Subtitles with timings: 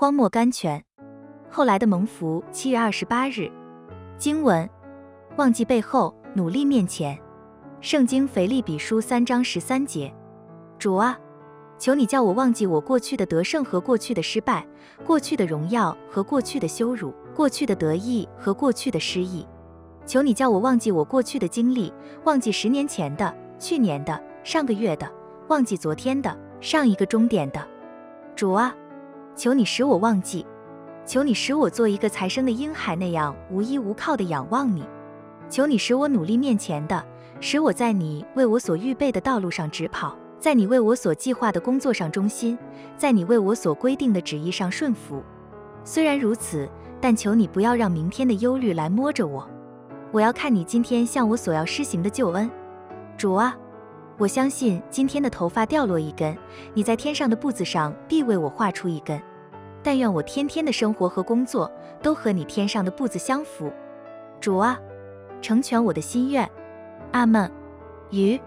[0.00, 0.80] 荒漠甘泉。
[1.50, 3.50] 后来的蒙福，七月二十八日。
[4.16, 4.70] 经文：
[5.36, 7.18] 忘记背后，努力面前。
[7.80, 10.14] 圣经腓立比书三章十三节。
[10.78, 11.18] 主啊，
[11.80, 14.64] 求你叫我忘记我过去的得胜和过去的失败，
[15.04, 19.44] 过去的荣耀和过去的羞辱，过去的得意和过去的失意。
[20.06, 21.92] 求你叫我忘记我过去的经历，
[22.22, 25.10] 忘记十年前的、去年的、上个月的，
[25.48, 27.60] 忘记昨天的、上一个终点的。
[28.36, 28.72] 主啊，
[29.38, 30.44] 求你使我忘记。
[31.06, 34.84] 求你使我做一个才生的婴孩那样无依无靠的仰望你，
[35.48, 37.02] 求你使我努力面前的，
[37.40, 42.58] 使我在你为我所预备的道路上直跑，在你为我所计划的工作上忠心，
[42.96, 45.22] 在你为我所规定的旨意上顺服。
[45.84, 46.68] 虽然如此，
[47.00, 49.48] 但求你不要让明天的忧虑来摸着我。
[50.10, 52.50] 我要看你今天向我所要施行的救恩。
[53.16, 53.56] 主啊，
[54.18, 56.36] 我相信今天的头发掉落一根，
[56.74, 59.18] 你在天上的步子上必为我画出一根。
[59.82, 61.70] 但愿我天天的生活和工作
[62.02, 63.72] 都和你天上的步子相符，
[64.40, 64.80] 主啊，
[65.40, 66.48] 成全我的心愿，
[67.12, 67.50] 阿门。
[68.10, 68.40] 鱼。